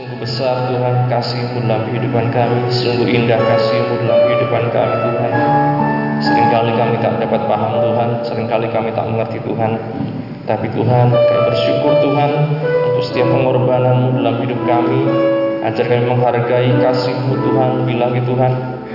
Sungguh 0.00 0.16
besar 0.16 0.72
Tuhan 0.72 1.12
kasih-Mu 1.12 1.68
dalam 1.68 1.84
kehidupan 1.92 2.32
kami. 2.32 2.72
Sungguh 2.72 3.04
indah 3.04 3.36
kasih-Mu 3.36 4.00
dalam 4.00 4.32
kehidupan 4.32 4.72
kami 4.72 4.96
Tuhan. 4.96 5.32
Seringkali 6.24 6.72
kami 6.72 6.96
tak 7.04 7.20
dapat 7.20 7.44
paham 7.44 7.84
Tuhan. 7.84 8.08
Seringkali 8.24 8.72
kami 8.72 8.96
tak 8.96 9.04
mengerti 9.12 9.44
Tuhan. 9.44 9.76
Tapi 10.48 10.72
Tuhan 10.72 11.04
kami 11.12 11.40
bersyukur 11.52 11.92
Tuhan 12.00 12.30
Untuk 12.88 13.04
setiap 13.12 13.28
pengorbanan-Mu 13.28 14.08
dalam 14.24 14.40
hidup 14.40 14.60
kami. 14.64 15.00
Ajar 15.68 15.84
kami 15.84 16.04
menghargai 16.08 16.80
kasih-Mu 16.80 17.34
Tuhan. 17.36 17.70
Bilangi 17.84 18.24
Tuhan. 18.24 18.52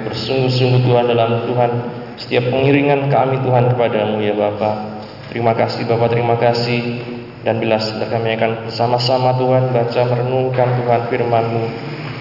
Bersungguh-sungguh 0.09 0.89
Tuhan 0.89 1.05
dalam 1.05 1.45
Tuhan. 1.45 1.71
Setiap 2.17 2.49
pengiringan 2.49 3.13
kami 3.13 3.45
Tuhan 3.45 3.77
kepadamu 3.77 4.25
ya 4.25 4.33
Bapa. 4.33 4.97
Terima 5.29 5.53
kasih 5.53 5.85
Bapak, 5.85 6.17
terima 6.17 6.33
kasih 6.41 7.13
dan 7.45 7.61
bila 7.61 7.77
sebentar 7.77 8.09
kami 8.09 8.33
akan 8.41 8.65
bersama-sama 8.65 9.37
Tuhan 9.37 9.69
baca 9.69 10.01
merenungkan 10.09 10.81
Tuhan 10.81 11.01
firman-Mu. 11.13 11.63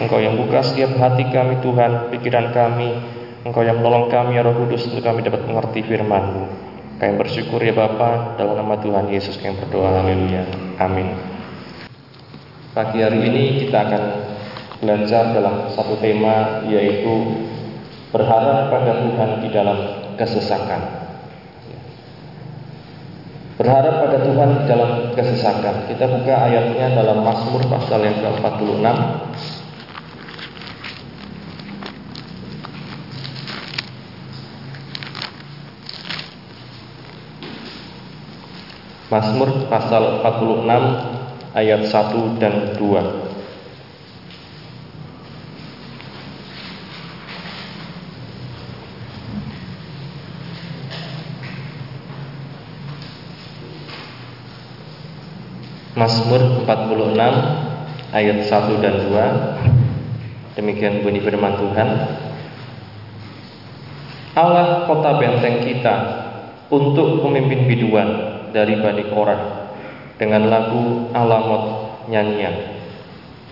Engkau 0.05 0.21
yang 0.21 0.37
buka 0.37 0.61
setiap 0.61 1.01
hati 1.01 1.25
kami 1.33 1.65
Tuhan, 1.65 2.13
pikiran 2.13 2.53
kami. 2.53 2.93
Engkau 3.49 3.65
yang 3.65 3.81
menolong 3.81 4.13
kami 4.13 4.37
ya 4.37 4.45
Roh 4.45 4.53
Kudus 4.53 4.85
untuk 4.85 5.01
kami 5.01 5.25
dapat 5.25 5.49
mengerti 5.49 5.81
firman-Mu. 5.81 6.45
Kami 7.01 7.13
bersyukur 7.17 7.57
ya 7.65 7.73
Bapa 7.73 8.37
dalam 8.37 8.61
nama 8.61 8.77
Tuhan 8.77 9.09
Yesus 9.09 9.41
kami 9.41 9.57
berdoa. 9.65 10.05
Haleluya. 10.05 10.45
Amin. 10.77 11.17
Pagi 12.77 13.01
hari 13.01 13.25
ini 13.25 13.65
kita 13.65 13.81
akan 13.81 14.03
belajar 14.85 15.33
dalam 15.33 15.73
satu 15.73 15.97
tema 16.05 16.61
yaitu 16.69 17.41
berharap 18.13 18.69
pada 18.69 19.01
Tuhan 19.01 19.31
di 19.41 19.49
dalam 19.49 19.79
kesesakan. 20.21 21.04
Berharap 23.55 24.03
pada 24.03 24.19
Tuhan 24.19 24.67
dalam 24.67 25.15
kesesakan. 25.15 25.87
Kita 25.87 26.11
buka 26.11 26.35
ayatnya 26.51 26.91
dalam 26.91 27.23
Mazmur 27.23 27.63
pasal 27.71 28.03
yang 28.03 28.19
ke-46. 28.19 28.83
Mazmur 39.15 39.71
pasal 39.71 40.19
46 40.27 41.55
ayat 41.55 41.83
1 41.87 42.43
dan 42.43 42.75
2. 42.75 43.34
Mazmur 56.05 56.69
46 56.69 57.17
ayat 58.13 58.39
1 58.45 58.85
dan 58.85 58.95
2 59.09 60.61
Demikian 60.61 61.01
bunyi 61.01 61.25
firman 61.25 61.57
Tuhan. 61.57 61.89
Allah 64.37 64.85
kota 64.85 65.17
benteng 65.17 65.65
kita 65.65 65.95
untuk 66.69 67.25
pemimpin 67.25 67.65
biduan 67.65 68.09
dari 68.53 68.79
Bani 68.85 69.09
Korah 69.09 69.73
dengan 70.21 70.47
lagu 70.53 71.09
Alamot 71.17 71.65
nyanyian. 72.13 72.85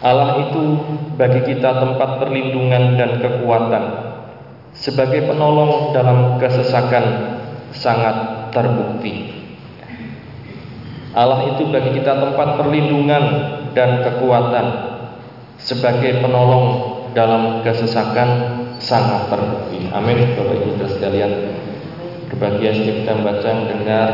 Allah 0.05 0.45
itu 0.45 0.62
bagi 1.17 1.56
kita 1.56 1.80
tempat 1.80 2.20
perlindungan 2.20 3.00
dan 3.00 3.19
kekuatan 3.19 3.84
sebagai 4.77 5.25
penolong 5.25 5.97
dalam 5.97 6.36
kesesakan 6.36 7.05
sangat 7.73 8.47
terbukti. 8.53 9.42
Allah 11.13 11.53
itu 11.53 11.69
bagi 11.69 12.01
kita 12.01 12.17
tempat 12.17 12.57
perlindungan 12.57 13.25
dan 13.77 14.01
kekuatan 14.01 14.67
sebagai 15.61 16.25
penolong 16.25 16.67
dalam 17.13 17.61
kesesakan 17.61 18.29
sangat 18.81 19.29
terbukti. 19.29 19.93
Amin. 19.93 20.33
Bapak 20.35 20.57
Ibu 20.57 20.81
sekalian, 20.89 21.33
berbahagia 22.33 22.73
setiap 22.73 22.97
kita 23.05 23.13
membaca, 23.13 23.51
mendengar, 23.53 24.11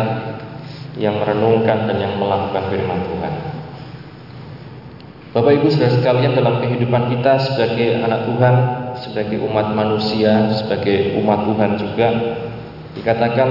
yang 0.99 1.15
merenungkan 1.23 1.87
dan 1.87 1.97
yang 2.03 2.19
melakukan 2.19 2.65
firman 2.75 3.01
Tuhan. 3.07 3.35
Bapak 5.31 5.53
Ibu 5.55 5.67
saudara 5.71 5.95
sekalian 5.95 6.33
dalam 6.35 6.59
kehidupan 6.59 7.15
kita 7.15 7.39
sebagai 7.39 8.03
anak 8.03 8.27
Tuhan, 8.27 8.55
sebagai 8.99 9.39
umat 9.47 9.71
manusia, 9.71 10.51
sebagai 10.51 11.15
umat 11.23 11.47
Tuhan 11.47 11.71
juga 11.79 12.09
dikatakan 12.99 13.49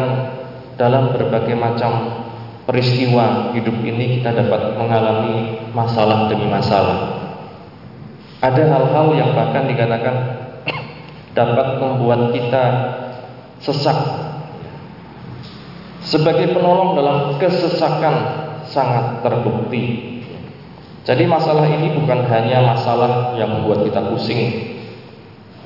dalam 0.75 1.15
berbagai 1.15 1.55
macam 1.55 2.26
peristiwa 2.67 3.55
hidup 3.55 3.79
ini 3.79 4.19
kita 4.19 4.35
dapat 4.35 4.75
mengalami 4.75 5.63
masalah 5.71 6.27
demi 6.27 6.51
masalah. 6.51 7.15
Ada 8.43 8.63
hal-hal 8.69 9.07
yang 9.15 9.31
bahkan 9.33 9.71
dikatakan 9.71 10.15
dapat 11.39 11.67
membuat 11.79 12.35
kita 12.35 12.63
sesak. 13.63 13.95
Sebagai 16.03 16.53
penolong 16.55 16.99
dalam 16.99 17.17
kesesakan 17.39 18.15
sangat 18.67 19.23
terbukti. 19.23 20.15
Jadi 21.07 21.23
masalah 21.23 21.71
ini 21.71 21.95
bukan 22.03 22.27
hanya 22.27 22.67
masalah 22.67 23.31
yang 23.39 23.47
membuat 23.47 23.87
kita 23.87 24.11
pusing, 24.11 24.75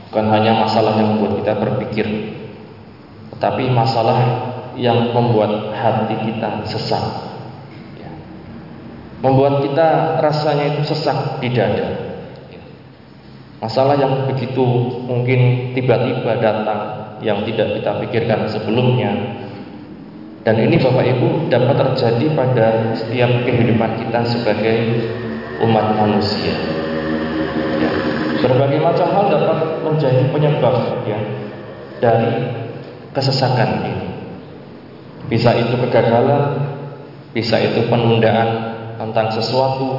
bukan 0.09 0.29
hanya 0.29 0.53
masalah 0.53 0.93
yang 1.01 1.17
membuat 1.17 1.41
kita 1.41 1.53
berpikir, 1.57 2.07
tetapi 3.33 3.73
masalah 3.73 4.21
yang 4.79 5.11
membuat 5.11 5.75
hati 5.75 6.15
kita 6.31 6.63
sesak 6.63 7.03
ya. 7.99 8.11
membuat 9.19 9.65
kita 9.65 10.19
rasanya 10.23 10.77
itu 10.77 10.95
sesak 10.95 11.39
di 11.43 11.51
dada 11.51 11.89
ya. 12.51 12.61
masalah 13.59 13.99
yang 13.99 14.31
begitu 14.31 14.63
mungkin 15.03 15.73
tiba-tiba 15.75 16.39
datang 16.39 16.81
yang 17.21 17.43
tidak 17.45 17.81
kita 17.81 17.91
pikirkan 18.05 18.47
sebelumnya 18.47 19.11
dan 20.41 20.57
ini 20.57 20.81
Bapak 20.81 21.05
Ibu 21.05 21.53
dapat 21.53 21.75
terjadi 21.77 22.33
pada 22.33 22.67
setiap 22.97 23.29
kehidupan 23.45 23.91
kita 24.01 24.25
sebagai 24.25 24.77
umat 25.61 25.99
manusia 25.99 26.55
ya. 27.77 27.91
berbagai 28.41 28.79
macam 28.81 29.07
hal 29.13 29.25
dapat 29.29 29.57
menjadi 29.85 30.23
penyebab 30.33 31.05
ya 31.05 31.19
dari 32.01 32.33
kesesakan 33.13 33.69
ini 33.85 34.00
bisa 35.31 35.55
itu 35.55 35.79
kegagalan, 35.79 36.59
bisa 37.31 37.55
itu 37.55 37.87
penundaan 37.87 38.49
tentang 38.99 39.31
sesuatu, 39.31 39.95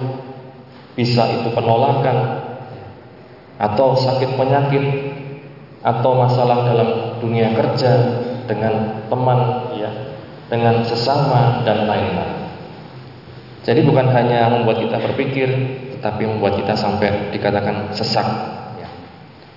bisa 0.92 1.24
itu 1.40 1.48
penolakan, 1.56 2.44
atau 3.56 3.96
sakit 3.96 4.36
penyakit, 4.36 4.84
atau 5.80 6.20
masalah 6.20 6.68
dalam 6.68 6.88
dunia 7.24 7.56
kerja 7.56 7.92
dengan 8.44 9.08
teman, 9.08 9.72
ya, 9.80 9.90
dengan 10.52 10.84
sesama 10.84 11.64
dan 11.64 11.88
lain-lain. 11.88 12.52
Jadi 13.64 13.80
bukan 13.88 14.12
hanya 14.12 14.52
membuat 14.52 14.84
kita 14.84 15.00
berpikir, 15.00 15.48
tetapi 15.96 16.28
membuat 16.28 16.60
kita 16.60 16.76
sampai 16.76 17.32
dikatakan 17.32 17.94
sesak. 17.96 18.26
Ya. 18.76 18.90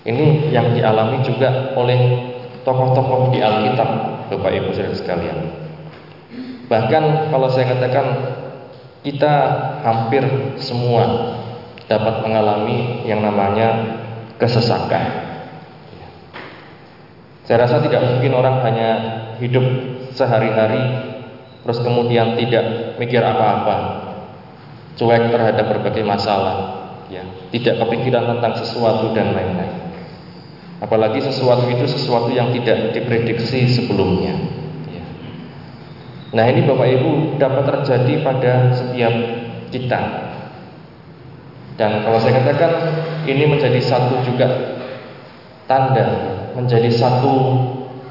Ini 0.07 0.53
yang 0.55 0.71
dialami 0.77 1.25
juga 1.25 1.73
oleh 1.75 2.31
tokoh-tokoh 2.61 3.33
di 3.33 3.41
Alkitab, 3.41 3.89
Bapak 4.29 4.51
Ibu 4.53 4.69
Saudara 4.77 4.93
sekalian. 4.93 5.64
Bahkan 6.65 7.03
kalau 7.29 7.47
saya 7.53 7.77
katakan 7.77 8.05
kita 9.05 9.33
hampir 9.85 10.25
semua 10.57 11.05
dapat 11.85 12.25
mengalami 12.25 13.05
yang 13.05 13.21
namanya 13.21 14.01
kesesakan. 14.41 15.25
Saya 17.45 17.61
rasa 17.61 17.77
tidak 17.85 18.01
mungkin 18.01 18.33
orang 18.33 18.65
hanya 18.65 18.89
hidup 19.37 19.61
sehari-hari 20.17 20.81
terus 21.61 21.77
kemudian 21.85 22.33
tidak 22.41 22.97
mikir 22.97 23.21
apa-apa, 23.21 23.77
cuek 24.97 25.29
terhadap 25.29 25.65
berbagai 25.69 26.01
masalah, 26.01 26.57
ya, 27.09 27.21
tidak 27.53 27.85
kepikiran 27.85 28.37
tentang 28.37 28.53
sesuatu 28.57 29.13
dan 29.13 29.33
lain-lain. 29.33 29.93
Apalagi 30.81 31.21
sesuatu 31.21 31.69
itu 31.69 31.85
sesuatu 31.85 32.29
yang 32.33 32.53
tidak 32.53 32.93
diprediksi 32.93 33.65
sebelumnya. 33.69 34.54
Nah 36.35 36.51
ini 36.51 36.67
Bapak 36.67 36.87
Ibu 36.99 37.39
dapat 37.39 37.63
terjadi 37.63 38.19
pada 38.19 38.75
setiap 38.75 39.13
kita. 39.71 39.99
Dan 41.79 42.03
kalau 42.03 42.19
saya 42.19 42.43
katakan 42.43 42.71
ini 43.23 43.47
menjadi 43.47 43.79
satu 43.79 44.23
juga 44.23 44.47
tanda 45.67 46.35
Menjadi 46.55 46.87
satu 46.91 47.35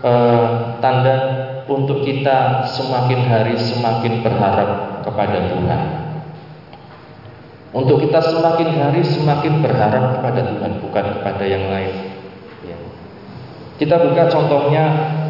eh, 0.04 0.44
tanda 0.80 1.16
untuk 1.64 2.04
kita 2.04 2.64
semakin 2.64 3.24
hari 3.28 3.56
semakin 3.56 4.20
berharap 4.24 5.00
kepada 5.04 5.48
Tuhan. 5.52 5.82
Untuk 7.76 8.04
kita 8.08 8.20
semakin 8.24 8.68
hari 8.80 9.04
semakin 9.04 9.60
berharap 9.60 10.20
kepada 10.20 10.40
Tuhan 10.48 10.72
Bukan 10.80 11.04
kepada 11.20 11.44
yang 11.44 11.68
lain. 11.68 11.92
Ya. 12.64 12.76
Kita 13.80 14.00
buka 14.00 14.32
contohnya 14.32 14.84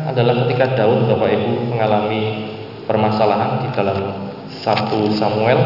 adalah 0.06 0.46
ketika 0.46 0.78
Daud 0.78 1.10
Bapak 1.10 1.30
Ibu 1.38 1.74
mengalami 1.74 2.53
permasalahan 2.84 3.64
di 3.64 3.68
dalam 3.72 3.98
1 4.48 5.18
Samuel. 5.18 5.60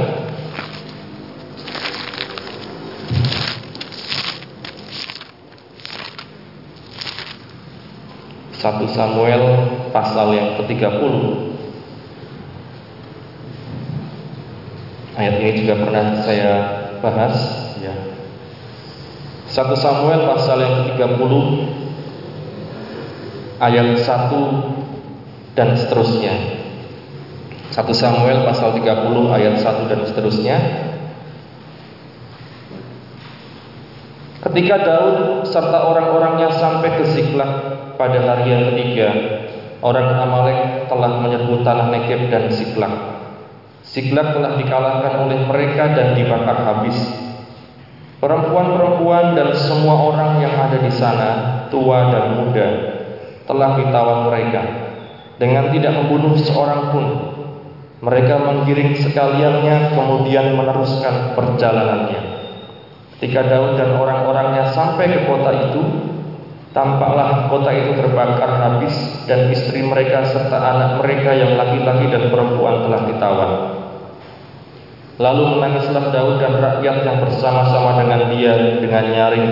Satu 8.58 8.90
Samuel 8.90 9.42
pasal 9.94 10.34
yang 10.34 10.58
ke-30 10.58 11.14
Ayat 15.18 15.34
ini 15.42 15.62
juga 15.62 15.74
pernah 15.82 16.22
saya 16.22 16.52
bahas 17.02 17.34
ya. 17.82 17.90
satu 19.50 19.74
Samuel 19.74 20.30
pasal 20.30 20.62
yang 20.62 20.74
ke-30 20.94 21.32
Ayat 23.58 23.98
1 23.98 25.58
dan 25.58 25.74
seterusnya. 25.74 26.57
1 27.68 27.84
Samuel 27.92 28.48
pasal 28.48 28.80
30 28.80 29.36
ayat 29.36 29.60
1 29.60 29.90
dan 29.92 30.00
seterusnya. 30.08 30.56
Ketika 34.38 34.76
Daud 34.80 35.44
serta 35.44 35.84
orang-orangnya 35.92 36.48
sampai 36.56 36.96
ke 36.96 37.04
Ziklag 37.12 37.52
pada 38.00 38.18
hari 38.24 38.48
yang 38.48 38.72
ketiga, 38.72 39.08
orang 39.84 40.08
Amalek 40.08 40.88
telah 40.88 41.20
menyerbu 41.20 41.60
tanah 41.60 41.92
Negev 41.92 42.32
dan 42.32 42.48
Ziklag. 42.48 42.94
Ziklag 43.84 44.32
telah 44.32 44.56
dikalahkan 44.56 45.28
oleh 45.28 45.38
mereka 45.44 45.92
dan 45.92 46.16
dibakar 46.16 46.64
habis. 46.64 46.96
Perempuan-perempuan 48.18 49.36
dan 49.36 49.52
semua 49.54 50.08
orang 50.08 50.42
yang 50.42 50.56
ada 50.56 50.80
di 50.80 50.90
sana, 50.90 51.30
tua 51.70 52.10
dan 52.10 52.24
muda, 52.34 52.68
telah 53.46 53.78
ditawan 53.78 54.32
mereka 54.32 54.62
dengan 55.38 55.70
tidak 55.70 55.92
membunuh 55.94 56.34
seorang 56.40 56.90
pun. 56.90 57.06
Mereka 57.98 58.34
menggiring 58.38 58.94
sekaliannya 58.94 59.90
kemudian 59.90 60.54
meneruskan 60.54 61.34
perjalanannya. 61.34 62.20
Ketika 63.18 63.42
Daud 63.50 63.74
dan 63.74 63.98
orang-orangnya 63.98 64.70
sampai 64.70 65.10
ke 65.10 65.26
kota 65.26 65.50
itu, 65.50 65.82
tampaklah 66.70 67.50
kota 67.50 67.74
itu 67.74 67.98
terbakar 67.98 68.50
habis 68.62 68.94
dan 69.26 69.50
istri 69.50 69.82
mereka 69.82 70.22
serta 70.22 70.54
anak 70.54 71.02
mereka 71.02 71.34
yang 71.34 71.58
laki-laki 71.58 72.06
dan 72.06 72.30
perempuan 72.30 72.86
telah 72.86 73.02
ditawan. 73.10 73.52
Lalu 75.18 75.58
menangislah 75.58 76.14
Daud 76.14 76.38
dan 76.38 76.54
rakyat 76.62 76.96
yang 77.02 77.18
bersama-sama 77.18 77.98
dengan 77.98 78.30
dia 78.30 78.78
dengan 78.78 79.04
nyaring 79.10 79.46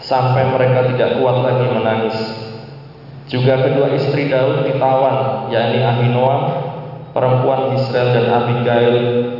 sampai 0.00 0.48
mereka 0.48 0.88
tidak 0.88 1.20
kuat 1.20 1.44
lagi 1.44 1.66
menangis. 1.68 2.16
Juga 3.28 3.60
kedua 3.60 3.92
istri 3.92 4.32
Daud 4.32 4.64
ditawan, 4.64 5.52
yakni 5.52 5.84
Ahinoam, 5.84 6.67
perempuan 7.12 7.74
Israel 7.76 8.14
dan 8.14 8.26
Abigail, 8.30 8.96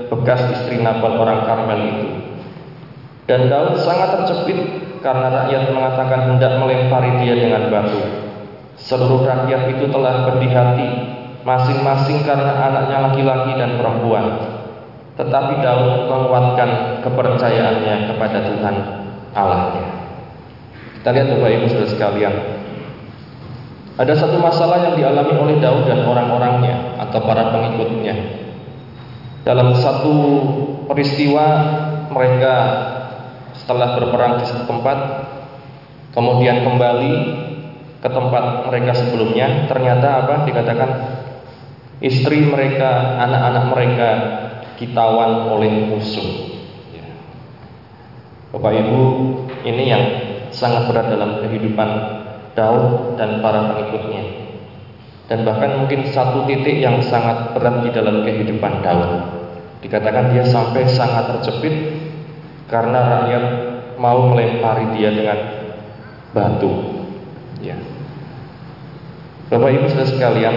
bekas 0.09 0.41
istri 0.57 0.81
Nabal 0.81 1.21
orang 1.21 1.45
Karmel 1.45 1.81
itu. 1.85 2.09
Dan 3.29 3.53
Daud 3.53 3.77
sangat 3.85 4.25
terjepit 4.25 4.59
karena 5.05 5.29
rakyat 5.29 5.71
mengatakan 5.71 6.33
hendak 6.33 6.57
melempari 6.57 7.13
dia 7.23 7.37
dengan 7.37 7.69
batu. 7.69 8.01
Seluruh 8.79 9.27
rakyat 9.27 9.75
itu 9.77 9.85
telah 9.93 10.25
berdi 10.25 10.49
hati, 10.49 10.89
masing-masing 11.45 12.25
karena 12.25 12.57
anaknya 12.57 12.99
laki-laki 13.11 13.53
dan 13.59 13.77
perempuan. 13.77 14.27
Tetapi 15.19 15.55
Daud 15.61 16.09
menguatkan 16.09 17.03
kepercayaannya 17.03 17.95
kepada 18.07 18.39
Tuhan 18.49 18.75
Allahnya. 19.35 19.85
Kita 20.99 21.11
lihat 21.15 21.27
Bapak 21.31 21.51
Ibu 21.59 21.67
Saudara 21.71 21.91
sekalian. 21.91 22.35
Ada 23.99 24.15
satu 24.15 24.39
masalah 24.39 24.79
yang 24.87 24.95
dialami 24.95 25.35
oleh 25.35 25.57
Daud 25.59 25.91
dan 25.91 26.07
orang-orangnya 26.07 27.03
atau 27.03 27.19
para 27.27 27.51
pengikutnya. 27.51 28.15
Dalam 29.43 29.75
satu 29.75 30.15
peristiwa 30.87 31.47
mereka 32.15 32.55
setelah 33.59 33.99
berperang 33.99 34.39
di 34.39 34.45
satu 34.47 34.71
tempat 34.71 34.99
kemudian 36.15 36.63
kembali 36.63 37.15
ke 37.99 38.09
tempat 38.09 38.71
mereka 38.71 38.93
sebelumnya 38.95 39.67
ternyata 39.67 40.25
apa 40.25 40.35
dikatakan 40.47 40.91
istri 41.99 42.47
mereka 42.47 43.19
anak-anak 43.19 43.65
mereka 43.75 44.09
ditawan 44.79 45.51
oleh 45.51 45.91
musuh 45.91 46.29
ya. 46.95 47.07
Bapak 48.55 48.73
Ibu 48.79 49.01
ini 49.67 49.85
yang 49.91 50.05
sangat 50.55 50.87
berat 50.87 51.11
dalam 51.11 51.43
kehidupan 51.43 51.89
Daud 52.59 53.15
dan 53.15 53.39
para 53.39 53.71
pengikutnya 53.71 54.51
dan 55.31 55.47
bahkan 55.47 55.79
mungkin 55.79 56.11
satu 56.11 56.43
titik 56.51 56.83
yang 56.83 56.99
sangat 56.99 57.55
berat 57.55 57.87
di 57.87 57.95
dalam 57.95 58.27
kehidupan 58.27 58.83
Daud 58.83 59.13
dikatakan 59.79 60.35
dia 60.35 60.43
sampai 60.43 60.83
sangat 60.91 61.39
terjepit 61.39 61.75
karena 62.67 62.99
rakyat 62.99 63.45
mau 63.99 64.31
melempari 64.31 64.95
dia 64.95 65.11
dengan 65.11 65.39
batu. 66.31 66.71
Ya. 67.59 67.75
Bapak 69.49 69.71
Ibu 69.75 69.87
saudara 69.89 70.07
sekalian, 70.13 70.57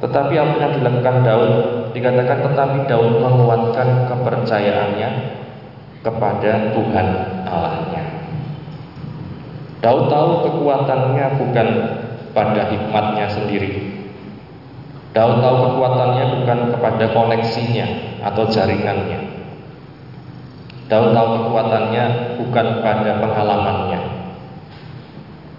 tetapi 0.00 0.34
apa 0.38 0.54
yang 0.62 0.72
dilakukan 0.80 1.16
Daud 1.26 1.52
dikatakan 1.92 2.38
tetapi 2.46 2.78
Daud 2.86 3.20
menguatkan 3.20 4.08
kepercayaannya 4.08 5.10
kepada 6.00 6.52
Tuhan 6.72 7.06
Allahnya. 7.44 8.23
Daud 9.84 10.08
tahu 10.08 10.48
kekuatannya 10.48 11.26
bukan 11.36 11.68
pada 12.32 12.72
hikmatnya 12.72 13.28
sendiri. 13.28 14.00
Daud 15.12 15.44
tahu 15.44 15.56
kekuatannya 15.60 16.24
bukan 16.40 16.58
kepada 16.72 17.04
koneksinya 17.12 17.86
atau 18.24 18.48
jaringannya. 18.48 19.20
Daud 20.88 21.12
tahu 21.12 21.28
kekuatannya 21.36 22.04
bukan 22.40 22.66
pada 22.80 23.12
pengalamannya. 23.20 24.00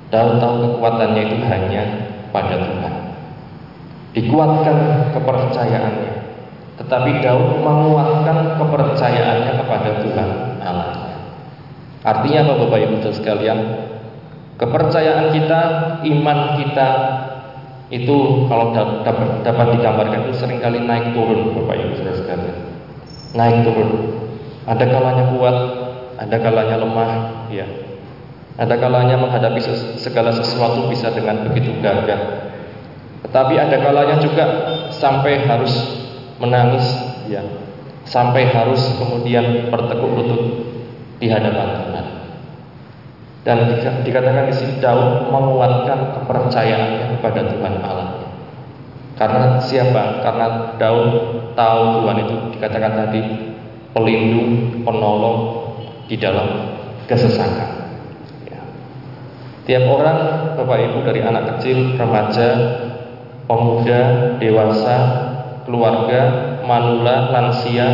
Daud 0.09 0.41
tahu 0.41 0.55
kekuatannya 0.73 1.21
itu 1.21 1.37
hanya 1.45 1.83
pada 2.33 2.57
Tuhan. 2.65 2.93
Dikuatkan 4.17 4.77
kepercayaannya. 5.13 6.13
Tetapi 6.81 7.11
Daud 7.21 7.61
menguatkan 7.61 8.57
kepercayaannya 8.57 9.53
kepada 9.53 9.89
Tuhan 10.01 10.29
Allah. 10.65 11.13
Artinya 12.01 12.39
apa 12.41 12.53
Bapak 12.65 12.79
Ibu 12.89 12.95
sekalian? 13.13 13.84
Kepercayaan 14.55 15.35
kita, 15.35 15.61
iman 16.07 16.39
kita 16.55 16.89
itu 17.91 18.47
kalau 18.49 18.71
dapat, 18.71 19.43
dapat 19.43 19.67
digambarkan 19.77 20.25
itu 20.25 20.33
sering 20.41 20.57
kali 20.63 20.81
naik 20.81 21.13
turun 21.13 21.53
Bapak 21.53 21.75
Ibu 21.75 21.93
sekalian. 22.01 22.57
Naik 23.35 23.67
turun. 23.67 23.89
Ada 24.65 24.85
kalanya 24.89 25.25
kuat, 25.35 25.57
ada 26.17 26.37
kalanya 26.41 26.75
lemah, 26.81 27.11
ya. 27.53 27.67
Ada 28.55 28.79
kalanya 28.79 29.19
menghadapi 29.19 29.59
segala 29.99 30.31
sesuatu 30.31 30.87
bisa 30.87 31.11
dengan 31.11 31.45
begitu 31.45 31.75
gagah. 31.83 32.49
Tetapi 33.27 33.53
ada 33.59 33.77
kalanya 33.83 34.17
juga 34.23 34.45
sampai 34.95 35.43
harus 35.45 35.75
menangis, 36.39 36.87
ya. 37.27 37.43
Sampai 38.07 38.49
harus 38.49 38.81
kemudian 38.97 39.69
bertekuk 39.69 40.11
lutut 40.15 40.41
di 41.21 41.27
hadapan. 41.29 41.84
Dan 43.45 43.77
dikatakan 44.01 44.49
di 44.49 44.55
sini 44.57 44.73
Daud 44.81 45.29
menguatkan 45.29 46.17
kepercayaannya 46.17 47.13
kepada 47.13 47.45
Tuhan 47.45 47.77
Allah. 47.77 48.25
Karena 49.15 49.61
siapa? 49.61 50.25
Karena 50.25 50.75
Daud 50.81 51.09
tahu 51.53 51.81
Tuhan 52.01 52.17
itu 52.25 52.35
dikatakan 52.57 52.93
tadi 53.05 53.21
pelindung, 53.93 54.81
penolong 54.81 55.37
di 56.09 56.17
dalam 56.17 56.73
kesesakan. 57.05 57.69
Ya. 58.49 58.59
Tiap 59.69 59.93
orang, 59.93 60.19
Bapak 60.57 60.77
Ibu 60.91 60.99
dari 61.05 61.21
anak 61.21 61.55
kecil, 61.55 62.01
remaja, 62.01 62.49
pemuda, 63.45 64.01
dewasa, 64.41 64.97
keluarga, 65.63 66.21
manula, 66.65 67.29
lansia, 67.29 67.87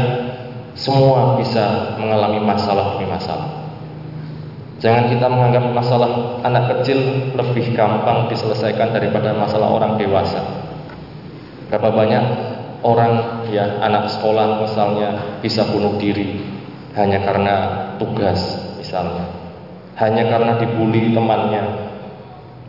semua 0.74 1.36
bisa 1.38 2.00
mengalami 2.00 2.40
masalah 2.42 2.98
demi 2.98 3.06
masalah. 3.06 3.61
Jangan 4.82 5.14
kita 5.14 5.30
menganggap 5.30 5.64
masalah 5.78 6.42
anak 6.42 6.74
kecil 6.74 6.98
lebih 7.38 7.78
gampang 7.78 8.26
diselesaikan 8.34 8.90
daripada 8.90 9.30
masalah 9.38 9.70
orang 9.70 10.02
dewasa. 10.02 10.42
Berapa 11.70 11.94
banyak 11.94 12.24
orang 12.82 13.46
ya 13.54 13.78
anak 13.78 14.10
sekolah 14.10 14.66
misalnya 14.66 15.38
bisa 15.40 15.70
bunuh 15.70 16.02
diri 16.02 16.42
hanya 16.98 17.22
karena 17.22 17.56
tugas 18.02 18.42
misalnya 18.82 19.30
hanya 20.02 20.28
karena 20.28 20.58
dibully 20.58 21.14
temannya 21.14 21.64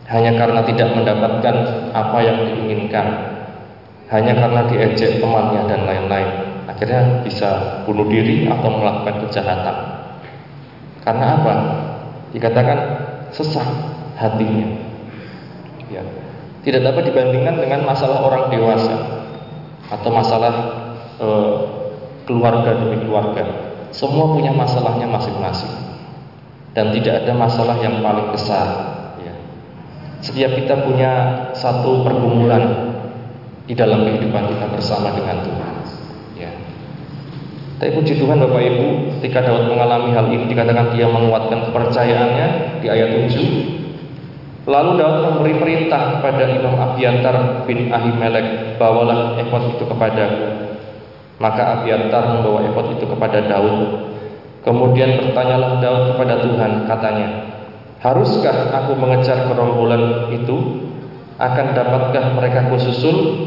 hanya 0.07 0.31
karena 0.37 0.61
tidak 0.69 0.93
mendapatkan 0.93 1.55
apa 1.97 2.17
yang 2.21 2.37
diinginkan 2.45 3.07
hanya 4.13 4.37
karena 4.37 4.61
diejek 4.69 5.17
temannya 5.17 5.65
dan 5.65 5.89
lain-lain. 5.89 6.29
Akhirnya 6.69 7.25
bisa 7.25 7.81
bunuh 7.89 8.05
diri 8.05 8.45
atau 8.45 8.69
melakukan 8.69 9.25
kejahatan. 9.25 9.77
Karena 11.01 11.25
apa 11.41 11.53
dikatakan 12.33 12.77
sesak 13.29 13.65
hatinya 14.17 14.67
ya 15.89 16.03
tidak 16.63 16.81
dapat 16.91 17.11
dibandingkan 17.11 17.59
dengan 17.59 17.83
masalah 17.83 18.23
orang 18.23 18.47
dewasa 18.47 18.95
atau 19.91 20.09
masalah 20.15 20.53
e, 21.19 21.27
keluarga 22.23 22.71
demi 22.79 23.03
keluarga. 23.03 23.43
Semua 23.91 24.31
punya 24.31 24.55
masalahnya 24.55 25.05
masing-masing. 25.05 25.75
Dan 26.73 26.89
tidak 26.89 27.21
ada 27.27 27.33
masalah 27.37 27.77
yang 27.83 28.01
paling 28.01 28.33
besar. 28.33 28.65
Ya. 29.21 29.33
Setiap 30.25 30.57
kita 30.57 30.81
punya 30.81 31.11
satu 31.53 32.01
pergumulan 32.01 32.95
di 33.69 33.77
dalam 33.77 34.07
kehidupan 34.07 34.49
kita 34.49 34.65
bersama 34.73 35.13
dengan 35.13 35.45
Tuhan. 35.45 35.72
Tapi 37.83 37.99
puji 37.99 38.15
Tuhan 38.15 38.39
Bapak 38.39 38.63
Ibu, 38.63 38.87
ketika 39.19 39.43
Daud 39.43 39.67
mengalami 39.67 40.15
hal 40.15 40.31
ini 40.31 40.47
dikatakan 40.47 40.95
dia 40.95 41.03
menguatkan 41.03 41.67
kepercayaannya 41.67 42.79
di 42.79 42.87
ayat 42.87 43.27
7. 43.27 44.63
Lalu 44.71 44.91
Daud 45.03 45.17
memberi 45.27 45.59
perintah 45.59 46.15
kepada 46.15 46.47
Imam 46.47 46.79
Abiatar 46.79 47.67
bin 47.67 47.91
Ahimelek, 47.91 48.79
bawalah 48.79 49.35
efod 49.35 49.75
itu 49.75 49.83
kepadaku. 49.83 50.47
Maka 51.43 51.83
Abiatar 51.83 52.39
membawa 52.39 52.63
efod 52.71 52.95
itu 52.95 53.03
kepada 53.03 53.51
Daud. 53.51 53.79
Kemudian 54.63 55.19
bertanyalah 55.19 55.83
Daud 55.83 56.15
kepada 56.15 56.39
Tuhan, 56.39 56.87
katanya, 56.87 57.27
Haruskah 57.99 58.71
aku 58.79 58.95
mengejar 58.95 59.51
kerombolan 59.51 60.31
itu? 60.31 60.87
Akan 61.35 61.75
dapatkah 61.75 62.31
mereka 62.31 62.71
kususul? 62.71 63.43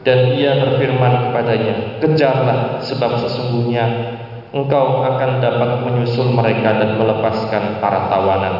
Dan 0.00 0.32
ia 0.32 0.56
berfirman 0.56 1.28
kepadanya, 1.28 2.00
Kejarlah, 2.00 2.80
sebab 2.80 3.20
sesungguhnya 3.20 4.16
engkau 4.50 5.04
akan 5.04 5.44
dapat 5.44 5.70
menyusul 5.84 6.32
mereka 6.32 6.80
dan 6.80 6.96
melepaskan 6.96 7.78
para 7.84 8.08
tawanan. 8.08 8.54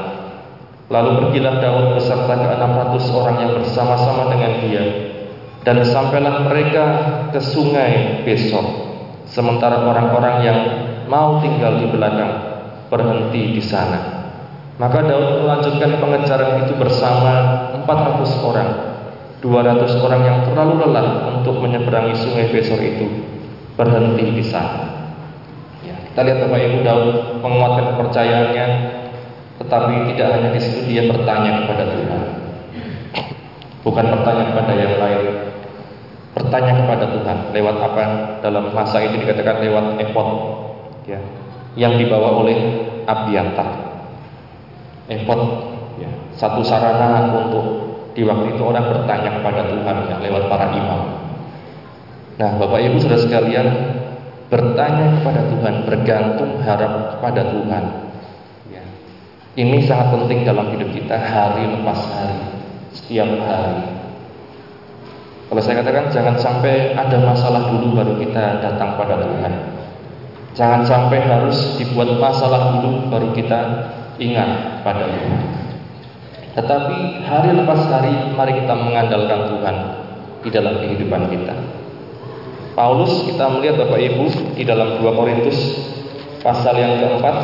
Lalu 0.90 1.11
pergilah 1.23 1.62
Daud 1.62 1.87
beserta 1.97 2.35
ke 2.35 2.47
600 2.50 3.16
orang 3.16 3.37
yang 3.40 3.52
bersama-sama 3.62 4.35
dengan 4.35 4.52
dia 4.59 4.85
dan 5.62 5.80
sampailah 5.87 6.50
mereka 6.50 6.85
ke 7.30 7.40
sungai 7.40 8.25
Besor. 8.26 8.90
Sementara 9.30 9.87
orang-orang 9.87 10.37
yang 10.42 10.59
mau 11.06 11.38
tinggal 11.38 11.78
di 11.78 11.87
belakang 11.94 12.32
berhenti 12.90 13.54
di 13.54 13.62
sana. 13.62 14.26
Maka 14.82 15.06
Daud 15.06 15.47
melanjutkan 15.47 16.02
pengejaran 16.02 16.66
itu 16.66 16.75
bersama 16.75 17.32
400 17.87 18.49
orang 18.50 18.89
200 19.40 20.04
orang 20.04 20.20
yang 20.20 20.38
terlalu 20.44 20.85
lelah 20.85 21.32
untuk 21.40 21.64
menyeberangi 21.64 22.12
sungai 22.12 22.52
Besor 22.52 22.76
itu 22.76 23.09
berhenti 23.73 24.37
di 24.37 24.44
sana. 24.44 25.16
Ya, 25.80 25.97
kita 26.12 26.20
lihat 26.28 26.38
Bapak 26.44 26.61
Ibu 26.61 26.78
Daud 26.85 27.09
menguatkan 27.40 27.97
kepercayaannya, 27.97 28.66
tetapi 29.64 29.92
tidak 30.12 30.28
hanya 30.37 30.49
di 30.52 30.61
situ 30.61 30.80
dia 30.85 31.09
bertanya 31.09 31.64
kepada 31.64 31.85
Tuhan. 31.88 32.23
Bukan 33.80 34.06
bertanya 34.12 34.44
kepada 34.52 34.73
yang 34.76 34.94
lain, 35.00 35.25
bertanya 36.37 36.73
kepada 36.85 37.04
Tuhan 37.16 37.38
lewat 37.56 37.76
apa 37.80 38.02
dalam 38.44 38.68
masa 38.76 39.00
itu 39.00 39.25
dikatakan 39.25 39.64
lewat 39.64 39.97
efod 40.04 40.28
ya, 41.09 41.16
yang 41.80 41.97
dibawa 41.97 42.44
oleh 42.44 42.59
Abiatar. 43.09 43.88
Efod 45.09 45.40
ya, 45.97 46.12
satu 46.37 46.61
sarana 46.61 47.32
untuk 47.32 47.90
di 48.14 48.23
waktu 48.26 48.57
itu 48.57 48.62
orang 48.67 48.90
bertanya 48.90 49.31
kepada 49.38 49.62
Tuhan 49.71 49.97
ya, 50.11 50.17
lewat 50.19 50.43
para 50.50 50.67
imam. 50.75 51.00
Nah, 52.40 52.50
Bapak 52.57 52.81
Ibu 52.81 52.97
sudah 53.05 53.21
sekalian 53.21 53.69
bertanya 54.50 55.21
kepada 55.21 55.47
Tuhan, 55.47 55.75
bergantung 55.87 56.59
harap 56.64 57.17
kepada 57.17 57.52
Tuhan. 57.52 57.85
Ya. 58.73 58.83
Ini 59.55 59.79
sangat 59.87 60.17
penting 60.19 60.43
dalam 60.43 60.73
hidup 60.75 60.90
kita 60.90 61.21
hari 61.21 61.69
lepas 61.71 62.00
hari, 62.11 62.40
setiap 62.97 63.29
hari. 63.45 64.00
Kalau 65.50 65.62
saya 65.62 65.83
katakan 65.83 66.14
jangan 66.14 66.35
sampai 66.38 66.95
ada 66.95 67.19
masalah 67.26 67.75
dulu 67.75 67.95
baru 67.99 68.14
kita 68.23 68.62
datang 68.62 68.95
pada 68.95 69.19
Tuhan. 69.19 69.52
Jangan 70.55 70.83
sampai 70.87 71.19
harus 71.26 71.79
dibuat 71.79 72.19
masalah 72.19 72.79
dulu 72.79 73.11
baru 73.11 73.31
kita 73.35 73.61
ingat 74.19 74.83
pada 74.83 75.07
Tuhan. 75.07 75.60
Tetapi 76.50 77.25
hari 77.26 77.50
lepas 77.54 77.80
hari 77.87 78.35
mari 78.35 78.59
kita 78.59 78.75
mengandalkan 78.75 79.40
Tuhan 79.54 79.76
di 80.42 80.49
dalam 80.50 80.75
kehidupan 80.83 81.30
kita. 81.30 81.54
Paulus 82.75 83.28
kita 83.28 83.47
melihat 83.52 83.87
Bapak 83.87 84.00
Ibu 84.00 84.57
di 84.57 84.64
dalam 84.66 84.99
2 84.99 85.19
Korintus 85.19 85.59
pasal 86.40 86.75
yang 86.80 86.97
keempat 86.97 87.37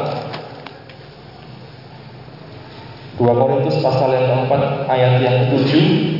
2 3.20 3.26
Korintus 3.26 3.76
pasal 3.84 4.16
yang 4.16 4.26
keempat 4.32 4.88
ayat 4.88 5.20
yang 5.20 5.36
ketujuh 5.46 6.16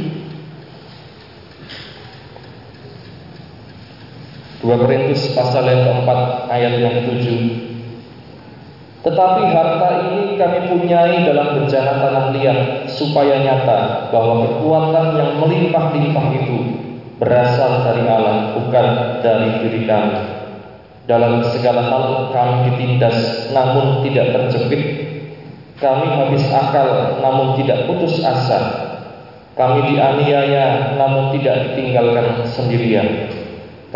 2 4.66 4.83
Korintus 4.83 5.31
pasal 5.31 5.62
yang 5.62 5.87
keempat 5.87 6.50
ayat 6.50 6.75
yang 6.83 6.95
ketujuh. 6.99 7.66
Tetapi 9.07 9.43
harta 9.55 9.89
ini 10.11 10.35
kami 10.35 10.67
punyai 10.67 11.23
dalam 11.23 11.63
bencana 11.63 12.03
tanah 12.03 12.27
liat 12.35 12.91
supaya 12.91 13.39
nyata 13.39 14.11
bahwa 14.11 14.43
kekuatan 14.51 15.07
yang 15.15 15.31
melimpah-limpah 15.39 16.27
itu 16.35 16.59
berasal 17.23 17.87
dari 17.87 18.03
Allah 18.11 18.59
bukan 18.59 18.87
dari 19.23 19.63
diri 19.63 19.87
kami. 19.87 20.19
Dalam 21.07 21.39
segala 21.55 21.87
hal 21.87 22.35
kami 22.35 22.75
ditindas 22.75 23.49
namun 23.55 24.03
tidak 24.03 24.35
terjepit. 24.35 24.83
Kami 25.79 26.09
habis 26.11 26.43
akal 26.51 27.23
namun 27.23 27.55
tidak 27.63 27.87
putus 27.87 28.27
asa. 28.27 28.61
Kami 29.55 29.95
dianiaya 29.95 30.99
namun 30.99 31.31
tidak 31.39 31.71
ditinggalkan 31.71 32.43
sendirian 32.51 33.31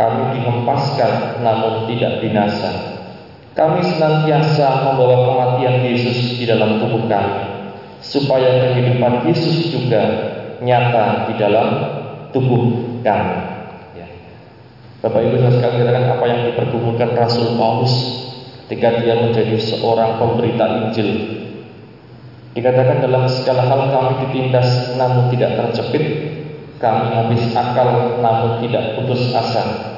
kami 0.00 0.38
dihempaskan 0.38 1.45
namun 1.45 1.85
tidak 1.90 2.25
binasa. 2.25 3.00
Kami 3.50 3.83
senantiasa 3.83 4.87
membawa 4.87 5.26
kematian 5.26 5.83
Yesus 5.83 6.38
di 6.38 6.47
dalam 6.47 6.78
tubuh 6.78 7.11
kami, 7.11 7.66
supaya 7.99 8.71
kehidupan 8.71 9.26
Yesus 9.26 9.75
juga 9.75 10.02
nyata 10.62 11.26
di 11.26 11.35
dalam 11.35 11.69
tubuh 12.30 12.95
kami. 13.02 13.38
Ya. 13.99 14.07
Bapak 15.02 15.21
Ibu 15.26 15.50
sekalian 15.50 15.83
katakan 15.83 16.04
apa 16.14 16.25
yang 16.30 16.40
dipergumulkan 16.47 17.11
Rasul 17.19 17.59
Paulus 17.59 17.95
ketika 18.71 19.02
dia 19.02 19.19
menjadi 19.19 19.59
seorang 19.59 20.23
pemberita 20.23 20.87
Injil. 20.87 21.11
Dikatakan 22.54 23.02
dalam 23.02 23.26
segala 23.26 23.66
hal 23.66 23.90
kami 23.90 24.12
ditindas 24.26 24.95
namun 24.95 25.26
tidak 25.35 25.59
terjepit, 25.59 26.07
kami 26.78 27.19
habis 27.19 27.50
akal 27.50 28.14
namun 28.23 28.62
tidak 28.62 28.95
putus 28.95 29.35
asa. 29.35 29.89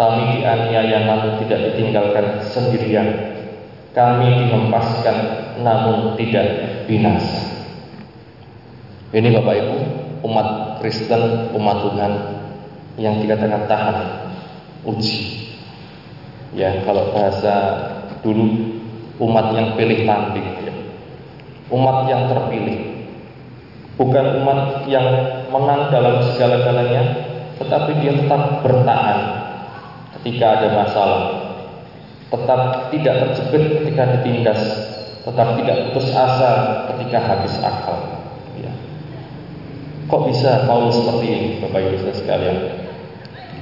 Kami 0.00 0.40
dianiaya 0.40 1.04
namun 1.04 1.36
tidak 1.44 1.60
ditinggalkan 1.60 2.40
sendirian. 2.48 3.36
Kami 3.92 4.32
dihempaskan 4.32 5.16
namun 5.60 6.16
tidak 6.16 6.46
binasa. 6.88 7.68
Ini 9.12 9.28
Bapak 9.36 9.60
Ibu, 9.60 9.76
umat 10.24 10.48
Kristen, 10.80 11.52
umat 11.52 11.84
Tuhan 11.84 12.12
yang 12.96 13.20
dikatakan 13.20 13.68
tahan 13.68 13.96
uji. 14.88 15.52
Ya, 16.56 16.80
kalau 16.88 17.12
bahasa 17.12 17.54
dulu 18.24 18.80
umat 19.20 19.52
yang 19.52 19.76
pilih 19.76 20.08
tanding, 20.08 20.64
ya. 20.64 20.74
umat 21.76 22.08
yang 22.08 22.24
terpilih, 22.24 23.04
bukan 24.00 24.26
umat 24.40 24.88
yang 24.88 25.06
menang 25.52 25.92
dalam 25.92 26.24
segala-galanya, 26.32 27.02
tetapi 27.60 28.00
dia 28.00 28.16
tetap 28.16 28.64
bertahan 28.64 29.39
ketika 30.20 30.60
ada 30.60 30.68
masalah, 30.84 31.22
tetap 32.28 32.92
tidak 32.92 33.14
terjepit 33.24 33.62
ketika 33.80 34.02
ditindas, 34.20 34.60
tetap 35.24 35.56
tidak 35.56 35.76
putus 35.88 36.12
asa 36.12 36.52
ketika 36.92 37.18
habis 37.24 37.54
akal. 37.64 37.98
Ya. 38.60 38.72
Kok 40.06 40.28
bisa 40.28 40.68
Paulus 40.68 41.00
seperti 41.00 41.26
ini, 41.26 41.48
Bapak 41.64 41.80
Ibu 41.80 42.12
sekalian? 42.12 42.58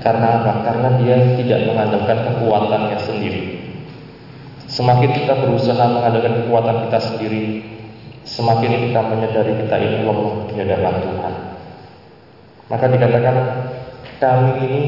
Karena 0.02 0.42
apa? 0.42 0.52
Karena 0.66 0.88
dia 0.98 1.16
tidak 1.38 1.60
mengandalkan 1.70 2.18
kekuatannya 2.26 2.98
sendiri. 3.02 3.42
Semakin 4.68 5.10
kita 5.14 5.34
berusaha 5.42 5.84
mengandalkan 5.90 6.44
kekuatan 6.44 6.76
kita 6.86 6.98
sendiri, 7.00 7.44
semakin 8.26 8.90
kita 8.90 9.00
menyadari 9.00 9.52
kita 9.64 9.76
ini 9.80 9.98
lemah 10.04 10.34
di 10.50 10.54
hadapan 10.60 10.94
Tuhan. 11.02 11.34
Maka 12.68 12.84
dikatakan 12.92 13.36
kami 14.20 14.52
ini 14.68 14.82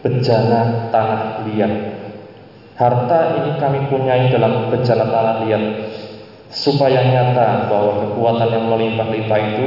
bencana 0.00 0.88
tanah 0.88 1.44
liat. 1.48 1.72
Harta 2.76 3.20
ini 3.36 3.50
kami 3.60 3.78
punyai 3.92 4.32
dalam 4.32 4.72
bencana 4.72 5.04
tanah 5.04 5.36
liat 5.44 5.64
supaya 6.48 7.04
nyata 7.04 7.68
bahwa 7.68 8.08
kekuatan 8.08 8.48
yang 8.50 8.64
melimpah-limpah 8.72 9.40
itu 9.52 9.66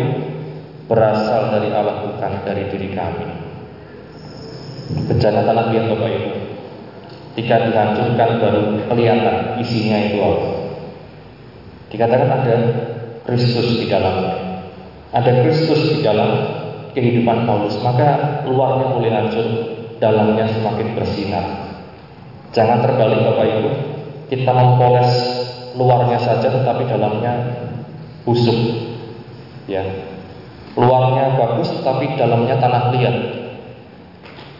berasal 0.90 1.54
dari 1.54 1.70
Allah 1.72 2.10
bukan 2.10 2.32
dari 2.44 2.63
diri 2.74 2.90
kami. 2.92 3.28
Bencana 5.10 5.46
tanah 5.46 5.66
liat 5.70 5.86
Bapak 5.94 6.10
Ibu. 6.10 6.32
Jika 7.34 7.56
dihancurkan 7.66 8.30
baru 8.38 8.62
kelihatan 8.90 9.58
isinya 9.58 9.98
itu 10.06 10.22
apa. 10.22 10.50
Dikatakan 11.90 12.30
ada 12.30 12.56
Kristus 13.25 13.82
di 13.82 13.86
dalamnya. 13.90 14.34
Ada 15.13 15.46
Kristus 15.46 15.98
di 15.98 15.98
dalam 16.02 16.30
kehidupan 16.94 17.46
Paulus, 17.50 17.78
maka 17.82 18.42
luarnya 18.46 18.86
boleh 18.94 19.12
hancur, 19.13 19.48
dalamnya 20.04 20.52
semakin 20.52 21.00
bersinar. 21.00 21.46
Jangan 22.52 22.84
terbalik 22.84 23.24
Bapak 23.24 23.48
Ibu, 23.48 23.70
kita 24.28 24.52
mempoles 24.52 25.12
luarnya 25.80 26.20
saja 26.20 26.52
tetapi 26.52 26.84
dalamnya 26.92 27.34
busuk. 28.28 28.84
Ya. 29.64 30.12
luarnya 30.74 31.38
bagus 31.40 31.70
tapi 31.86 32.20
dalamnya 32.20 32.60
tanah 32.60 32.92
liat. 32.92 33.16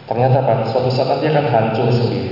Ternyata 0.08 0.46
apa? 0.46 0.64
Suatu 0.70 0.88
saat 0.88 1.18
nanti 1.18 1.28
akan 1.28 1.46
hancur 1.52 1.90
sendiri. 1.92 2.30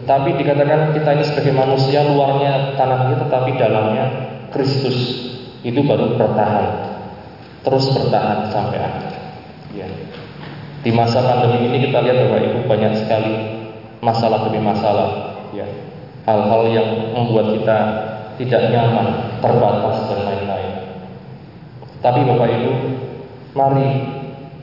Tetapi 0.00 0.34
dikatakan 0.40 0.96
kita 0.96 1.10
ini 1.14 1.24
sebagai 1.28 1.54
manusia 1.54 2.02
luarnya 2.08 2.74
tanah 2.74 3.12
liat 3.12 3.20
tetapi 3.28 3.50
dalamnya 3.54 4.04
Kristus 4.50 4.98
itu 5.62 5.78
baru 5.84 6.16
bertahan 6.16 6.66
terus 7.62 7.86
bertahan 7.92 8.50
sampai 8.50 8.78
akhir. 8.80 9.12
Ya. 9.76 9.88
Di 10.88 10.96
masa 10.96 11.20
pandemi 11.20 11.68
ini 11.68 11.84
kita 11.84 12.00
lihat 12.00 12.16
bahwa 12.16 12.40
Ibu 12.40 12.58
banyak 12.64 13.04
sekali 13.04 13.60
masalah 14.00 14.48
demi 14.48 14.64
masalah, 14.64 15.36
ya. 15.52 15.68
Hal-hal 16.24 16.64
yang 16.72 17.12
membuat 17.12 17.60
kita 17.60 17.78
tidak 18.40 18.72
nyaman, 18.72 19.36
terbatas 19.44 20.08
dan 20.08 20.24
lain-lain. 20.24 20.72
Tapi 22.00 22.24
Bapak 22.24 22.48
Ibu, 22.48 22.72
mari 23.52 23.84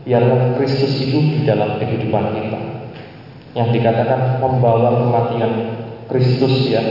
biarlah 0.01 0.57
Kristus 0.57 0.97
itu 0.97 1.13
di 1.13 1.39
dalam 1.45 1.77
kehidupan 1.77 2.33
kita. 2.33 2.59
Yang 3.53 3.77
dikatakan 3.77 4.41
membawa 4.41 4.97
kematian 5.05 5.77
Kristus 6.09 6.73
ya, 6.73 6.81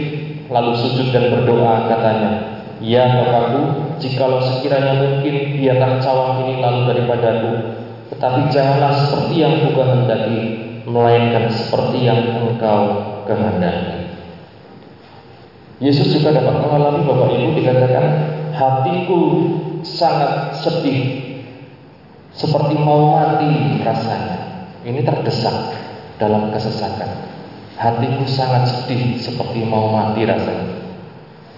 lalu 0.48 0.72
sujud 0.78 1.10
dan 1.10 1.34
berdoa 1.34 1.90
katanya, 1.90 2.30
Ya 2.78 3.10
Bapakku, 3.10 3.98
jikalau 3.98 4.38
sekiranya 4.38 5.02
mungkin 5.02 5.58
biarlah 5.58 5.98
cawang 5.98 6.46
ini 6.46 6.62
lalu 6.62 6.80
daripadaku, 6.88 7.52
tetapi 8.14 8.40
janganlah 8.54 8.92
seperti 8.94 9.34
yang 9.42 9.54
kukehendaki, 9.68 10.40
melainkan 10.86 11.50
seperti 11.50 12.06
yang 12.06 12.20
engkau 12.40 12.82
kehendaki. 13.26 14.16
Yesus 15.82 16.14
juga 16.14 16.38
dapat 16.38 16.62
mengalami 16.62 17.02
Bapak 17.02 17.28
Ibu 17.34 17.48
dikatakan 17.58 18.04
hatiku 18.54 19.20
sangat 19.84 20.62
sedih 20.62 21.02
seperti 22.34 22.74
mau 22.78 23.14
mati 23.14 23.82
rasanya. 23.82 24.38
Ini 24.84 25.00
terdesak 25.02 25.54
dalam 26.22 26.54
kesesakan. 26.54 27.34
Hatiku 27.74 28.24
sangat 28.30 28.70
sedih 28.70 29.18
seperti 29.18 29.66
mau 29.66 29.90
mati 29.90 30.22
rasanya. 30.24 30.86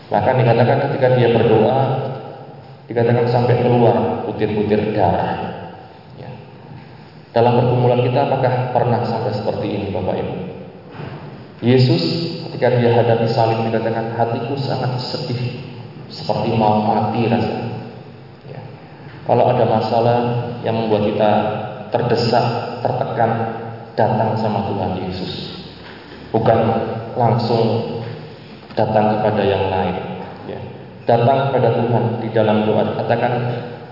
Bahkan 0.08 0.34
dikatakan 0.42 0.78
ketika 0.90 1.08
dia 1.18 1.28
berdoa 1.34 1.78
dikatakan 2.86 3.26
sampai 3.26 3.60
keluar 3.60 4.24
butir-butir 4.24 4.94
darah 4.94 5.56
dalam 7.36 7.52
pergumulan 7.60 8.00
kita 8.00 8.32
apakah 8.32 8.72
pernah 8.72 9.04
sampai 9.04 9.36
seperti 9.36 9.66
ini 9.68 9.86
Bapak 9.92 10.16
Ibu? 10.16 10.34
Yesus 11.60 12.04
ketika 12.48 12.80
dia 12.80 12.96
hadapi 12.96 13.28
salib 13.28 13.60
dikatakan 13.68 14.16
hatiku 14.16 14.56
sangat 14.56 14.96
sedih 15.04 15.75
seperti 16.10 16.54
mau 16.54 16.82
mati 16.82 17.26
rasanya. 17.26 17.70
Ya. 18.50 18.60
Kalau 19.26 19.44
ada 19.50 19.64
masalah 19.66 20.18
yang 20.62 20.74
membuat 20.78 21.02
kita 21.10 21.32
terdesak, 21.90 22.46
tertekan, 22.82 23.30
datang 23.98 24.36
sama 24.38 24.66
Tuhan 24.70 24.92
Yesus. 25.06 25.32
Bukan 26.30 26.58
langsung 27.16 27.96
datang 28.76 29.18
kepada 29.18 29.42
yang 29.42 29.72
lain. 29.72 29.96
Ya. 30.46 30.60
Datang 31.08 31.50
kepada 31.50 31.68
Tuhan 31.80 32.04
di 32.20 32.28
dalam 32.30 32.68
doa. 32.68 32.84
Katakan 33.00 33.32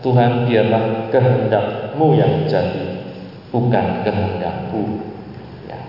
Tuhan 0.04 0.44
biarlah 0.44 1.08
kehendakmu 1.08 2.06
yang 2.20 2.44
jadi 2.44 3.00
bukan 3.48 4.04
kehendakku. 4.04 5.00
Ya. 5.64 5.80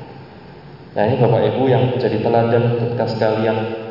Nah 0.96 1.04
ini 1.12 1.16
Bapak 1.20 1.42
Ibu 1.54 1.64
yang 1.68 1.84
menjadi 1.92 2.24
teladan 2.24 2.64
kita 2.80 3.06
sekalian 3.12 3.85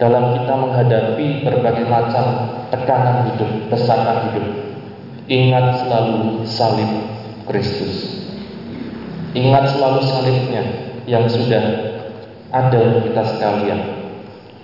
dalam 0.00 0.32
kita 0.32 0.54
menghadapi 0.56 1.44
berbagai 1.44 1.84
macam 1.86 2.24
tekanan 2.72 3.28
hidup, 3.30 3.68
desakan 3.68 4.32
hidup. 4.32 4.46
Ingat 5.28 5.84
selalu 5.84 6.42
salib 6.48 6.90
Kristus. 7.44 8.24
Ingat 9.36 9.76
selalu 9.76 10.00
salibnya 10.02 10.62
yang 11.04 11.28
sudah 11.28 11.62
ada 12.50 12.80
kita 13.04 13.22
sekalian. 13.36 13.80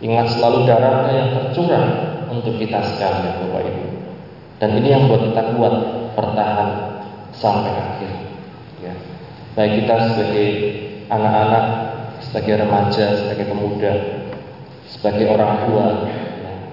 Ingat 0.00 0.26
selalu 0.34 0.64
darahnya 0.64 1.12
yang 1.12 1.30
tercurah 1.36 1.86
untuk 2.32 2.56
kita 2.56 2.80
sekalian 2.82 3.46
Bapak 3.46 3.62
Ibu. 3.68 3.84
Dan 4.56 4.70
ini 4.80 4.88
yang 4.88 5.06
buat 5.06 5.20
kita 5.20 5.42
kuat 5.54 5.74
bertahan 6.16 6.68
sampai 7.36 7.76
akhir 7.76 8.26
baik 9.56 9.72
kita 9.82 10.12
sebagai 10.12 10.48
anak-anak, 11.08 11.66
sebagai 12.20 12.54
remaja, 12.60 13.06
sebagai 13.16 13.48
pemuda, 13.48 13.92
sebagai 14.90 15.26
orang 15.30 15.66
tua, 15.66 15.86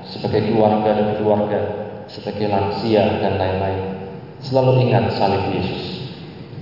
sebagai 0.06 0.54
keluarga 0.54 0.90
dan 0.94 1.10
keluarga, 1.18 1.60
sebagai 2.06 2.50
lansia 2.50 3.22
dan 3.22 3.38
lain-lain. 3.42 3.82
Selalu 4.44 4.90
ingat 4.90 5.14
salib 5.16 5.50
Yesus, 5.56 6.10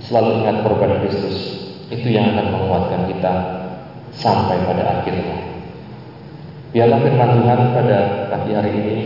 selalu 0.06 0.44
ingat 0.44 0.62
korban 0.64 1.02
Kristus. 1.04 1.38
Itu 1.92 2.08
yang 2.08 2.32
akan 2.32 2.46
menguatkan 2.56 3.04
kita 3.10 3.34
sampai 4.16 4.64
pada 4.64 5.00
akhirnya. 5.00 5.52
Biarlah 6.72 7.04
firman 7.04 7.30
Tuhan 7.44 7.60
pada 7.76 7.98
pagi 8.32 8.52
hari 8.56 8.72
ini 8.72 8.96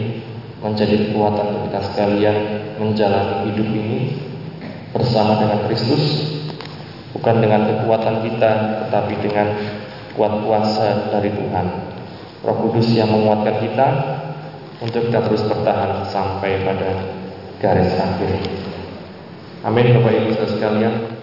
menjadi 0.63 1.11
kekuatan 1.11 1.47
untuk 1.51 1.63
kita 1.67 1.81
sekalian 1.93 2.37
menjalani 2.79 3.51
hidup 3.51 3.69
ini 3.75 3.99
bersama 4.95 5.37
dengan 5.43 5.67
Kristus 5.69 6.05
bukan 7.13 7.43
dengan 7.45 7.69
kekuatan 7.69 8.25
kita 8.25 8.51
tetapi 8.87 9.15
dengan 9.21 9.49
kuat 10.17 10.33
kuasa 10.45 11.13
dari 11.13 11.33
Tuhan 11.33 11.67
Roh 12.45 12.57
Kudus 12.67 12.93
yang 12.93 13.09
menguatkan 13.09 13.57
kita 13.65 13.89
untuk 14.85 15.09
kita 15.09 15.25
terus 15.25 15.43
bertahan 15.49 16.05
sampai 16.05 16.61
pada 16.67 16.91
garis 17.63 17.97
akhir. 17.97 18.33
Amin 19.65 19.97
Bapak 19.97 20.13
Ibu 20.13 20.31
sekalian 20.37 21.16